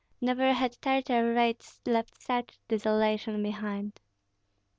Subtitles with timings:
[0.19, 4.01] Never had Tartar raids left such desolation behind.